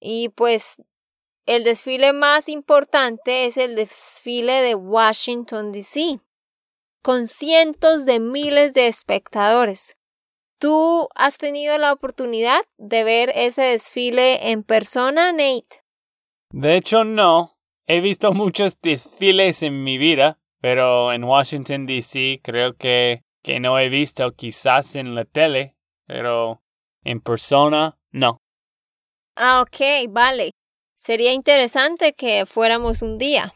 Y 0.00 0.28
pues 0.30 0.76
el 1.46 1.64
desfile 1.64 2.12
más 2.12 2.48
importante 2.48 3.46
es 3.46 3.56
el 3.56 3.76
desfile 3.76 4.62
de 4.62 4.74
Washington, 4.74 5.72
D.C., 5.72 6.18
con 7.02 7.28
cientos 7.28 8.04
de 8.04 8.18
miles 8.18 8.74
de 8.74 8.88
espectadores. 8.88 9.96
¿Tú 10.58 11.08
has 11.14 11.38
tenido 11.38 11.78
la 11.78 11.92
oportunidad 11.92 12.62
de 12.78 13.04
ver 13.04 13.30
ese 13.34 13.62
desfile 13.62 14.50
en 14.50 14.64
persona, 14.64 15.30
Nate? 15.30 15.84
De 16.50 16.76
hecho, 16.76 17.04
no. 17.04 17.56
He 17.86 18.00
visto 18.00 18.32
muchos 18.32 18.80
desfiles 18.80 19.62
en 19.62 19.84
mi 19.84 19.98
vida, 19.98 20.40
pero 20.66 21.12
en 21.12 21.22
Washington, 21.22 21.86
D.C. 21.86 22.40
creo 22.42 22.74
que, 22.74 23.22
que 23.44 23.60
no 23.60 23.78
he 23.78 23.88
visto 23.88 24.32
quizás 24.32 24.96
en 24.96 25.14
la 25.14 25.24
tele, 25.24 25.76
pero 26.08 26.60
en 27.04 27.20
persona 27.20 27.96
no. 28.10 28.38
Ah, 29.36 29.62
ok, 29.62 30.10
vale. 30.10 30.50
Sería 30.96 31.32
interesante 31.32 32.14
que 32.14 32.46
fuéramos 32.46 33.00
un 33.00 33.16
día. 33.16 33.54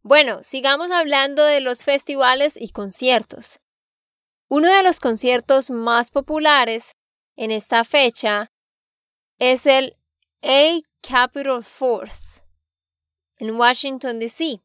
Bueno, 0.00 0.42
sigamos 0.42 0.90
hablando 0.90 1.44
de 1.44 1.60
los 1.60 1.84
festivales 1.84 2.56
y 2.58 2.70
conciertos. 2.70 3.58
Uno 4.48 4.68
de 4.68 4.82
los 4.82 5.00
conciertos 5.00 5.68
más 5.68 6.10
populares 6.10 6.92
en 7.36 7.50
esta 7.50 7.84
fecha 7.84 8.48
es 9.38 9.66
el 9.66 9.98
A 10.42 10.80
Capitol 11.02 11.62
Fourth 11.62 12.40
en 13.38 13.50
Washington, 13.50 14.18
D.C., 14.18 14.62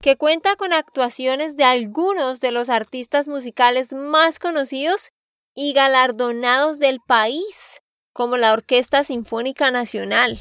que 0.00 0.16
cuenta 0.16 0.56
con 0.56 0.72
actuaciones 0.72 1.56
de 1.56 1.64
algunos 1.64 2.40
de 2.40 2.52
los 2.52 2.68
artistas 2.68 3.28
musicales 3.28 3.92
más 3.92 4.38
conocidos 4.38 5.10
y 5.54 5.72
galardonados 5.72 6.78
del 6.78 7.00
país, 7.06 7.80
como 8.12 8.36
la 8.36 8.52
Orquesta 8.52 9.02
Sinfónica 9.02 9.70
Nacional. 9.70 10.38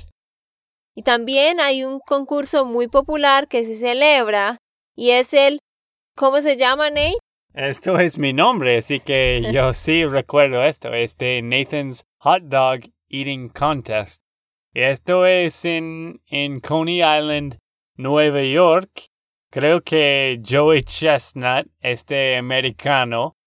Y 0.96 1.04
también 1.04 1.60
hay 1.60 1.84
un 1.84 2.00
concurso 2.00 2.66
muy 2.66 2.88
popular 2.88 3.48
que 3.48 3.66
se 3.66 3.78
celebra 3.78 4.58
y 4.96 5.12
es 5.12 5.34
el, 5.34 5.60
¿cómo 6.16 6.42
se 6.42 6.56
llama, 6.56 6.90
Nate? 6.90 7.18
Esto 7.54 8.00
es 8.00 8.20
mi 8.20 8.34
nombre, 8.34 8.78
así 8.78 9.00
que 9.00 9.50
yo 9.54 9.74
sí 9.74 10.06
recuerdo 10.06 10.64
esto. 10.64 10.94
Es 10.94 11.18
de 11.18 11.42
Nathan's 11.42 12.06
Hot 12.20 12.44
Dog 12.44 12.82
Eating 13.10 13.50
Contest. 13.50 14.22
Esto 14.74 15.26
es 15.26 15.66
en, 15.66 16.22
en 16.28 16.60
Coney 16.60 16.98
Island, 16.98 17.58
Nueva 17.96 18.44
York. 18.44 19.08
Creo 19.58 19.82
que 19.82 20.40
Joey 20.48 20.84
Chestnut, 20.84 21.66
este 21.82 22.38
americano, 22.38 23.38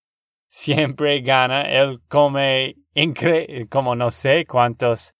siempre 0.48 1.20
gana. 1.20 1.70
Él 1.70 2.00
come 2.08 2.74
incre 2.94 3.68
como 3.70 3.94
no 3.94 4.10
sé 4.10 4.44
cuántos 4.44 5.14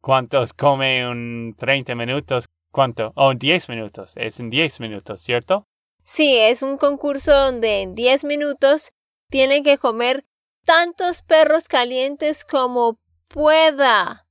¿Cuántos 0.00 0.54
come 0.54 1.00
en 1.00 1.54
30 1.58 1.94
minutos? 1.94 2.46
¿Cuánto? 2.72 3.12
Oh, 3.16 3.32
en 3.32 3.38
10 3.38 3.68
minutos. 3.68 4.14
Es 4.16 4.40
en 4.40 4.48
10 4.48 4.80
minutos, 4.80 5.20
¿cierto? 5.20 5.68
Sí, 6.04 6.38
es 6.38 6.62
un 6.62 6.78
concurso 6.78 7.30
donde 7.30 7.82
en 7.82 7.94
10 7.94 8.24
minutos 8.24 8.92
tiene 9.28 9.62
que 9.62 9.76
comer 9.76 10.24
tantos 10.64 11.20
perros 11.20 11.68
calientes 11.68 12.46
como 12.46 12.98
pueda. 13.28 14.26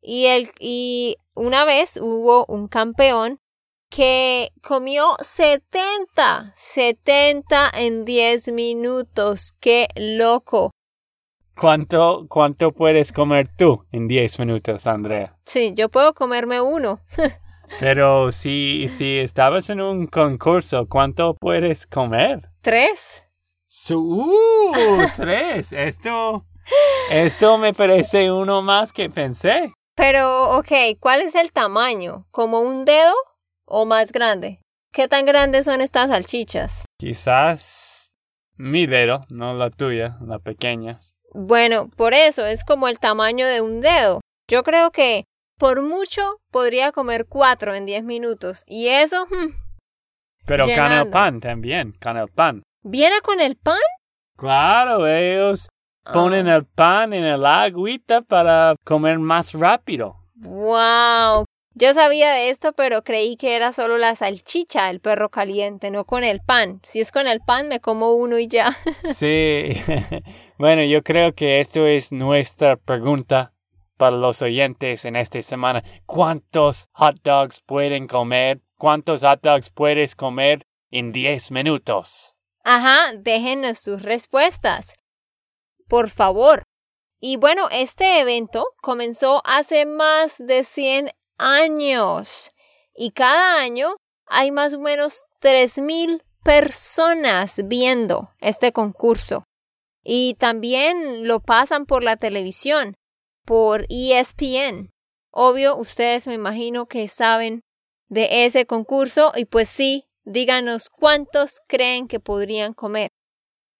Y, 0.00 0.26
el, 0.26 0.50
y 0.58 1.18
una 1.34 1.64
vez 1.64 2.00
hubo 2.02 2.46
un 2.46 2.66
campeón 2.66 3.38
que 3.96 4.52
comió 4.62 5.16
70, 5.22 6.52
70 6.54 7.70
en 7.78 8.04
10 8.04 8.52
minutos. 8.52 9.54
¡Qué 9.58 9.88
loco! 9.96 10.70
¿Cuánto, 11.58 12.26
¿Cuánto 12.28 12.72
puedes 12.72 13.10
comer 13.10 13.48
tú 13.56 13.86
en 13.92 14.06
10 14.06 14.40
minutos, 14.40 14.86
Andrea? 14.86 15.38
Sí, 15.46 15.72
yo 15.74 15.88
puedo 15.88 16.12
comerme 16.12 16.60
uno. 16.60 17.00
Pero 17.80 18.32
si, 18.32 18.86
si 18.90 19.16
estabas 19.16 19.70
en 19.70 19.80
un 19.80 20.06
concurso, 20.08 20.86
¿cuánto 20.90 21.34
puedes 21.40 21.86
comer? 21.86 22.40
Tres. 22.60 23.24
¡Uh! 23.94 25.06
tres. 25.16 25.72
Esto, 25.72 26.44
esto 27.10 27.56
me 27.56 27.72
parece 27.72 28.30
uno 28.30 28.60
más 28.60 28.92
que 28.92 29.08
pensé. 29.08 29.72
Pero, 29.94 30.58
ok, 30.58 30.98
¿cuál 31.00 31.22
es 31.22 31.34
el 31.34 31.50
tamaño? 31.50 32.26
¿Como 32.30 32.60
un 32.60 32.84
dedo 32.84 33.14
o 33.66 33.84
más 33.84 34.12
grande? 34.12 34.60
¿Qué 34.92 35.08
tan 35.08 35.26
grandes 35.26 35.66
son 35.66 35.80
estas 35.80 36.08
salchichas? 36.08 36.84
Quizás 36.98 38.08
mi 38.56 38.86
dedo, 38.86 39.20
no 39.30 39.54
la 39.54 39.70
tuya, 39.70 40.16
la 40.22 40.38
pequeña. 40.38 40.98
Bueno, 41.34 41.90
por 41.96 42.14
eso 42.14 42.46
es 42.46 42.64
como 42.64 42.88
el 42.88 42.98
tamaño 42.98 43.46
de 43.46 43.60
un 43.60 43.80
dedo. 43.80 44.20
Yo 44.48 44.62
creo 44.62 44.90
que 44.90 45.24
por 45.58 45.82
mucho 45.82 46.38
podría 46.50 46.92
comer 46.92 47.26
cuatro 47.28 47.74
en 47.74 47.84
diez 47.84 48.02
minutos. 48.02 48.62
Y 48.66 48.88
eso... 48.88 49.26
Hmm, 49.26 49.52
Pero 50.46 50.64
con 50.64 50.92
el 50.92 51.08
pan 51.10 51.40
también, 51.40 51.92
con 52.00 52.16
el 52.16 52.28
pan. 52.28 52.62
¿Viene 52.82 53.20
con 53.20 53.40
el 53.40 53.56
pan? 53.56 53.78
Claro, 54.38 55.06
ellos 55.06 55.68
ponen 56.12 56.48
ah. 56.48 56.56
el 56.56 56.66
pan 56.66 57.12
en 57.12 57.24
el 57.24 57.44
agüita 57.44 58.22
para 58.22 58.76
comer 58.84 59.18
más 59.18 59.54
rápido. 59.54 60.16
¡Wow! 60.34 61.45
Yo 61.78 61.92
sabía 61.92 62.32
de 62.32 62.48
esto, 62.48 62.72
pero 62.72 63.04
creí 63.04 63.36
que 63.36 63.54
era 63.54 63.70
solo 63.70 63.98
la 63.98 64.16
salchicha, 64.16 64.88
el 64.88 65.00
perro 65.00 65.28
caliente, 65.28 65.90
no 65.90 66.06
con 66.06 66.24
el 66.24 66.40
pan. 66.40 66.80
Si 66.84 67.00
es 67.00 67.12
con 67.12 67.28
el 67.28 67.40
pan, 67.40 67.68
me 67.68 67.80
como 67.80 68.14
uno 68.14 68.38
y 68.38 68.48
ya. 68.48 68.74
sí. 69.14 69.72
bueno, 70.58 70.82
yo 70.84 71.02
creo 71.02 71.34
que 71.34 71.60
esto 71.60 71.86
es 71.86 72.12
nuestra 72.12 72.76
pregunta 72.78 73.52
para 73.98 74.16
los 74.16 74.40
oyentes 74.40 75.04
en 75.04 75.16
esta 75.16 75.42
semana. 75.42 75.84
¿Cuántos 76.06 76.88
hot 76.92 77.20
dogs 77.22 77.60
pueden 77.60 78.06
comer? 78.06 78.62
¿Cuántos 78.78 79.22
hot 79.22 79.42
dogs 79.42 79.68
puedes 79.68 80.14
comer 80.14 80.66
en 80.90 81.12
10 81.12 81.50
minutos? 81.50 82.36
Ajá, 82.64 83.12
déjenos 83.18 83.80
sus 83.80 84.00
respuestas. 84.00 84.94
Por 85.88 86.08
favor. 86.08 86.62
Y 87.20 87.36
bueno, 87.36 87.68
este 87.70 88.20
evento 88.20 88.66
comenzó 88.80 89.42
hace 89.44 89.84
más 89.84 90.38
de 90.38 90.64
100 90.64 91.10
años. 91.38 92.52
Y 92.94 93.10
cada 93.10 93.60
año 93.60 93.96
hay 94.26 94.50
más 94.50 94.74
o 94.74 94.80
menos 94.80 95.24
3.000 95.40 96.22
personas 96.42 97.60
viendo 97.64 98.30
este 98.40 98.72
concurso. 98.72 99.44
Y 100.02 100.34
también 100.34 101.26
lo 101.26 101.40
pasan 101.40 101.86
por 101.86 102.02
la 102.02 102.16
televisión, 102.16 102.94
por 103.44 103.86
ESPN. 103.88 104.90
Obvio, 105.32 105.76
ustedes 105.76 106.26
me 106.28 106.34
imagino 106.34 106.86
que 106.86 107.08
saben 107.08 107.62
de 108.08 108.44
ese 108.44 108.66
concurso 108.66 109.32
y 109.34 109.44
pues 109.44 109.68
sí, 109.68 110.06
díganos 110.24 110.88
cuántos 110.88 111.60
creen 111.66 112.08
que 112.08 112.20
podrían 112.20 112.72
comer. 112.72 113.10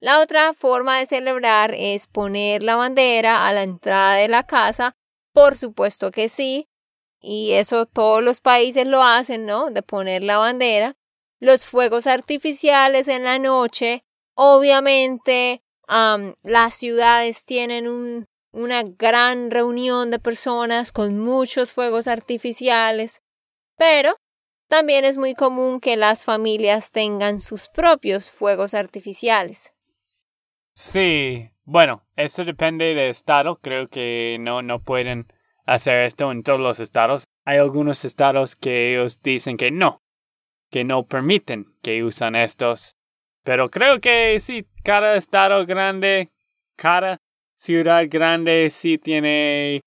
La 0.00 0.20
otra 0.20 0.52
forma 0.52 0.98
de 0.98 1.06
celebrar 1.06 1.74
es 1.74 2.06
poner 2.06 2.62
la 2.62 2.76
bandera 2.76 3.46
a 3.46 3.52
la 3.52 3.62
entrada 3.62 4.16
de 4.16 4.28
la 4.28 4.44
casa. 4.44 4.92
Por 5.32 5.56
supuesto 5.56 6.10
que 6.10 6.28
sí, 6.28 6.66
y 7.20 7.52
eso 7.52 7.87
todos 7.87 8.22
los 8.22 8.40
países 8.40 8.87
lo 8.87 9.02
hacen, 9.02 9.46
¿no? 9.46 9.70
De 9.70 9.83
poner 9.83 10.22
la 10.22 10.38
bandera. 10.38 10.96
Los 11.38 11.66
fuegos 11.66 12.07
artificiales 12.07 13.09
en 13.09 13.24
la 13.24 13.38
noche. 13.38 14.05
Obviamente, 14.35 15.62
las 16.42 16.74
ciudades 16.74 17.44
tienen 17.44 18.26
una 18.52 18.83
gran 18.83 19.50
reunión 19.50 20.11
de 20.11 20.18
personas 20.18 20.92
con 20.92 21.18
muchos 21.18 21.72
fuegos 21.72 22.07
artificiales, 22.07 23.22
pero 23.76 24.16
también 24.68 25.05
es 25.05 25.16
muy 25.16 25.35
común 25.35 25.81
que 25.81 25.96
las 25.96 26.24
familias 26.24 26.90
tengan 26.90 27.38
sus 27.38 27.68
propios 27.68 28.31
fuegos 28.31 28.74
artificiales. 28.74 29.74
Sí, 30.74 31.50
bueno, 31.64 32.05
eso 32.16 32.44
depende 32.44 32.87
del 32.87 33.11
estado. 33.11 33.59
Creo 33.61 33.88
que 33.88 34.37
no, 34.40 34.62
no 34.62 34.83
pueden 34.83 35.33
hacer 35.66 36.05
esto 36.05 36.33
en 36.33 36.42
todos 36.42 36.61
los 36.61 36.81
estados. 36.81 37.24
Hay 37.44 37.59
algunos 37.59 38.05
estados 38.05 38.57
que 38.57 38.92
ellos 38.92 39.20
dicen 39.22 39.57
que 39.57 39.70
no, 39.70 39.98
que 40.70 40.85
no 40.85 41.07
permiten 41.07 41.66
que 41.83 42.02
usan 42.05 42.35
estos. 42.35 42.96
Pero 43.44 43.68
creo 43.68 44.00
que 44.00 44.38
sí, 44.40 44.66
cada 44.83 45.16
estado 45.16 45.66
grande, 45.66 46.31
cada 46.76 47.18
ciudad 47.57 48.05
grande 48.09 48.68
sí 48.70 48.98
tiene 48.98 49.81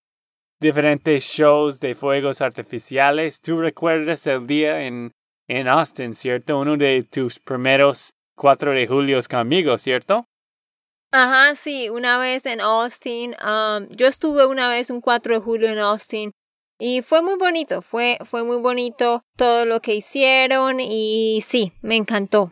diferentes 0.60 1.24
shows 1.24 1.80
de 1.80 1.96
fuegos 1.96 2.42
artificiales. 2.42 3.42
Tú 3.42 3.60
recuerdas 3.60 4.28
el 4.28 4.48
día 4.48 4.86
en, 4.86 5.12
en 5.48 5.68
Austin, 5.68 6.14
¿cierto? 6.14 6.60
Uno 6.60 6.78
de 6.78 7.04
tus 7.04 7.40
primeros 7.40 8.12
4 8.36 8.72
de 8.72 8.88
julio 8.88 9.20
conmigo, 9.30 9.78
¿cierto? 9.78 10.29
Ajá, 11.12 11.56
sí, 11.56 11.90
una 11.90 12.18
vez 12.18 12.46
en 12.46 12.62
Austin. 12.62 13.36
yo 13.90 14.08
estuve 14.08 14.46
una 14.46 14.70
vez 14.70 14.90
un 14.90 15.02
4 15.02 15.36
de 15.36 15.40
julio 15.40 15.70
en 15.70 15.80
Austin 15.80 16.32
y 16.80 17.02
fue 17.02 17.22
muy 17.22 17.36
bonito, 17.36 17.82
fue, 17.82 18.18
fue 18.24 18.44
muy 18.44 18.58
bonito 18.58 19.24
todo 19.36 19.66
lo 19.66 19.82
que 19.82 19.96
hicieron 19.96 20.80
y 20.80 21.42
sí, 21.46 21.74
me 21.82 21.96
encantó. 21.96 22.52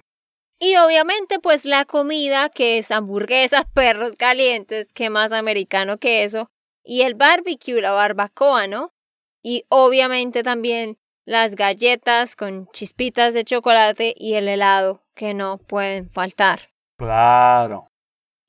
Y 0.60 0.76
obviamente 0.78 1.40
pues 1.40 1.66
la 1.66 1.86
comida 1.86 2.50
que 2.50 2.80
es 2.80 2.92
hamburguesas, 2.92 3.66
perros 3.74 4.14
calientes, 4.18 4.92
que 4.94 5.10
más 5.10 5.32
americano 5.32 5.98
que 5.98 6.24
eso. 6.24 6.50
Y 6.84 7.02
el 7.02 7.16
barbecue, 7.16 7.82
la 7.82 7.92
barbacoa, 7.92 8.66
¿no? 8.68 8.92
y 9.48 9.64
obviamente 9.70 10.44
también 10.44 10.98
las 11.26 11.56
galletas 11.56 12.36
con 12.36 12.68
chispitas 12.74 13.34
de 13.34 13.46
chocolate 13.46 14.14
y 14.18 14.34
el 14.34 14.50
helado 14.50 15.04
que 15.16 15.34
no 15.34 15.58
pueden 15.58 16.10
faltar. 16.10 16.60
Claro. 16.98 17.87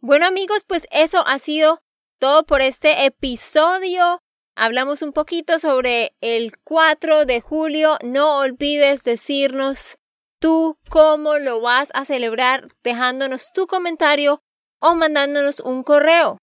Bueno 0.00 0.26
amigos, 0.26 0.62
pues 0.64 0.86
eso 0.92 1.26
ha 1.26 1.40
sido 1.40 1.80
todo 2.20 2.46
por 2.46 2.60
este 2.60 3.04
episodio. 3.04 4.20
Hablamos 4.54 5.02
un 5.02 5.12
poquito 5.12 5.58
sobre 5.58 6.12
el 6.20 6.52
4 6.62 7.24
de 7.24 7.40
julio. 7.40 7.96
No 8.04 8.38
olvides 8.38 9.02
decirnos 9.02 9.98
tú 10.38 10.78
cómo 10.88 11.38
lo 11.38 11.60
vas 11.60 11.90
a 11.94 12.04
celebrar 12.04 12.68
dejándonos 12.84 13.52
tu 13.52 13.66
comentario 13.66 14.40
o 14.80 14.94
mandándonos 14.94 15.58
un 15.58 15.82
correo. 15.82 16.38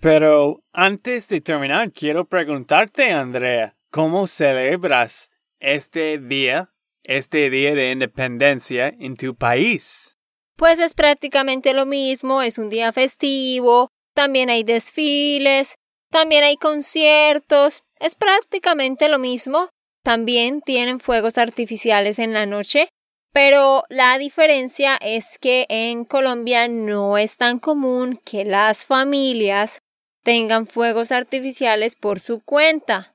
Pero 0.00 0.64
antes 0.72 1.28
de 1.28 1.40
terminar, 1.40 1.92
quiero 1.92 2.28
preguntarte, 2.28 3.12
Andrea, 3.12 3.76
¿cómo 3.92 4.26
celebras 4.26 5.30
este 5.60 6.18
día, 6.18 6.74
este 7.04 7.48
día 7.48 7.76
de 7.76 7.92
independencia 7.92 8.88
en 8.88 9.16
tu 9.16 9.36
país? 9.36 10.17
Pues 10.58 10.80
es 10.80 10.92
prácticamente 10.92 11.72
lo 11.72 11.86
mismo, 11.86 12.42
es 12.42 12.58
un 12.58 12.68
día 12.68 12.92
festivo, 12.92 13.92
también 14.12 14.50
hay 14.50 14.64
desfiles, 14.64 15.76
también 16.10 16.42
hay 16.42 16.56
conciertos, 16.56 17.84
es 18.00 18.16
prácticamente 18.16 19.08
lo 19.08 19.20
mismo. 19.20 19.68
También 20.02 20.60
tienen 20.60 20.98
fuegos 20.98 21.38
artificiales 21.38 22.18
en 22.18 22.32
la 22.32 22.44
noche, 22.44 22.88
pero 23.32 23.84
la 23.88 24.18
diferencia 24.18 24.96
es 25.00 25.38
que 25.38 25.64
en 25.68 26.04
Colombia 26.04 26.66
no 26.66 27.18
es 27.18 27.36
tan 27.36 27.60
común 27.60 28.18
que 28.24 28.44
las 28.44 28.84
familias 28.84 29.78
tengan 30.24 30.66
fuegos 30.66 31.12
artificiales 31.12 31.94
por 31.94 32.18
su 32.18 32.40
cuenta, 32.40 33.14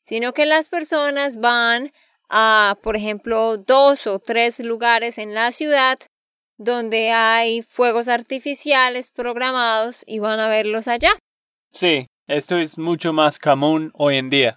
sino 0.00 0.32
que 0.32 0.46
las 0.46 0.70
personas 0.70 1.36
van 1.36 1.92
a, 2.30 2.78
por 2.82 2.96
ejemplo, 2.96 3.58
dos 3.58 4.06
o 4.06 4.20
tres 4.20 4.58
lugares 4.60 5.18
en 5.18 5.34
la 5.34 5.52
ciudad 5.52 5.98
donde 6.58 7.10
hay 7.12 7.62
fuegos 7.62 8.08
artificiales 8.08 9.10
programados 9.10 10.04
y 10.06 10.18
van 10.18 10.40
a 10.40 10.48
verlos 10.48 10.88
allá. 10.88 11.12
Sí, 11.72 12.06
esto 12.26 12.58
es 12.58 12.76
mucho 12.76 13.12
más 13.12 13.38
común 13.38 13.90
hoy 13.94 14.16
en 14.16 14.28
día. 14.28 14.56